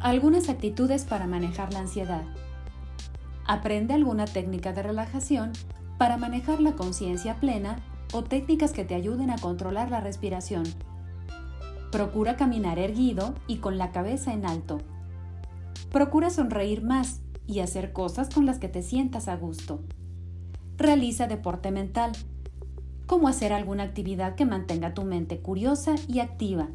Algunas 0.00 0.48
actitudes 0.48 1.04
para 1.04 1.26
manejar 1.26 1.72
la 1.72 1.80
ansiedad. 1.80 2.22
Aprende 3.44 3.94
alguna 3.94 4.26
técnica 4.26 4.72
de 4.72 4.84
relajación 4.84 5.50
para 5.98 6.16
manejar 6.16 6.60
la 6.60 6.76
conciencia 6.76 7.40
plena 7.40 7.80
o 8.12 8.22
técnicas 8.22 8.72
que 8.72 8.84
te 8.84 8.94
ayuden 8.94 9.30
a 9.30 9.38
controlar 9.38 9.90
la 9.90 10.00
respiración. 10.00 10.62
Procura 11.90 12.36
caminar 12.36 12.78
erguido 12.78 13.34
y 13.48 13.56
con 13.56 13.76
la 13.76 13.90
cabeza 13.90 14.32
en 14.32 14.46
alto. 14.46 14.78
Procura 15.90 16.30
sonreír 16.30 16.84
más 16.84 17.20
y 17.48 17.58
hacer 17.58 17.92
cosas 17.92 18.28
con 18.32 18.46
las 18.46 18.60
que 18.60 18.68
te 18.68 18.82
sientas 18.82 19.26
a 19.26 19.36
gusto. 19.36 19.80
Realiza 20.76 21.26
deporte 21.26 21.72
mental, 21.72 22.12
como 23.06 23.26
hacer 23.26 23.52
alguna 23.52 23.82
actividad 23.82 24.36
que 24.36 24.46
mantenga 24.46 24.94
tu 24.94 25.02
mente 25.02 25.40
curiosa 25.40 25.96
y 26.06 26.20
activa, 26.20 26.68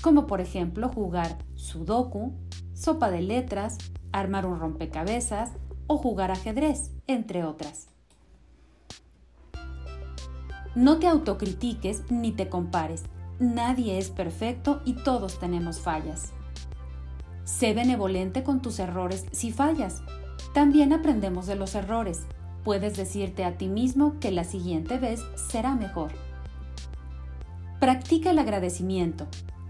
como 0.00 0.26
por 0.26 0.40
ejemplo 0.40 0.88
jugar 0.88 1.38
sudoku, 1.54 2.32
sopa 2.74 3.10
de 3.10 3.22
letras, 3.22 3.78
armar 4.12 4.46
un 4.46 4.58
rompecabezas 4.58 5.52
o 5.86 5.98
jugar 5.98 6.30
ajedrez, 6.30 6.92
entre 7.06 7.44
otras. 7.44 7.88
No 10.74 10.98
te 10.98 11.08
autocritiques 11.08 12.10
ni 12.10 12.32
te 12.32 12.48
compares. 12.48 13.02
Nadie 13.40 13.98
es 13.98 14.10
perfecto 14.10 14.82
y 14.84 14.94
todos 14.94 15.38
tenemos 15.40 15.80
fallas. 15.80 16.32
Sé 17.44 17.74
benevolente 17.74 18.44
con 18.44 18.62
tus 18.62 18.78
errores 18.78 19.26
si 19.32 19.50
fallas. 19.50 20.02
También 20.54 20.92
aprendemos 20.92 21.46
de 21.46 21.56
los 21.56 21.74
errores. 21.74 22.22
Puedes 22.62 22.96
decirte 22.96 23.44
a 23.44 23.58
ti 23.58 23.66
mismo 23.66 24.20
que 24.20 24.30
la 24.30 24.44
siguiente 24.44 24.98
vez 24.98 25.24
será 25.34 25.74
mejor. 25.74 26.12
Practica 27.80 28.30
el 28.30 28.38
agradecimiento. 28.38 29.26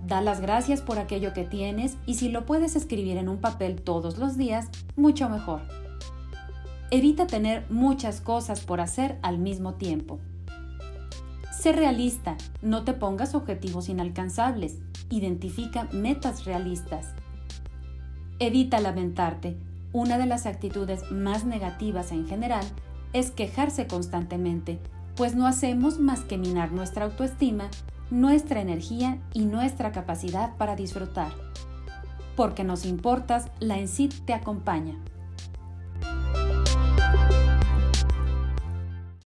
Da 0.06 0.20
las 0.20 0.40
gracias 0.40 0.80
por 0.80 0.98
aquello 0.98 1.32
que 1.32 1.44
tienes 1.44 1.96
y 2.06 2.14
si 2.14 2.28
lo 2.28 2.46
puedes 2.46 2.74
escribir 2.74 3.16
en 3.16 3.28
un 3.28 3.38
papel 3.38 3.82
todos 3.82 4.18
los 4.18 4.36
días, 4.36 4.68
mucho 4.96 5.28
mejor. 5.28 5.60
Evita 6.90 7.26
tener 7.26 7.64
muchas 7.70 8.20
cosas 8.20 8.60
por 8.60 8.80
hacer 8.80 9.18
al 9.22 9.38
mismo 9.38 9.74
tiempo. 9.74 10.18
Sé 11.56 11.72
realista, 11.72 12.36
no 12.62 12.84
te 12.84 12.94
pongas 12.94 13.34
objetivos 13.34 13.88
inalcanzables, 13.88 14.78
identifica 15.10 15.88
metas 15.92 16.46
realistas. 16.46 17.08
Evita 18.38 18.80
lamentarte. 18.80 19.56
Una 19.92 20.18
de 20.18 20.26
las 20.26 20.46
actitudes 20.46 21.10
más 21.10 21.44
negativas 21.44 22.12
en 22.12 22.26
general 22.26 22.64
es 23.12 23.30
quejarse 23.30 23.86
constantemente, 23.86 24.78
pues 25.16 25.34
no 25.34 25.46
hacemos 25.46 25.98
más 25.98 26.20
que 26.20 26.38
minar 26.38 26.72
nuestra 26.72 27.04
autoestima 27.04 27.68
nuestra 28.10 28.60
energía 28.60 29.18
y 29.32 29.44
nuestra 29.44 29.92
capacidad 29.92 30.56
para 30.56 30.76
disfrutar. 30.76 31.32
Porque 32.36 32.64
nos 32.64 32.84
importas, 32.84 33.50
la 33.60 33.78
ENSID 33.78 34.12
te 34.24 34.34
acompaña. 34.34 34.98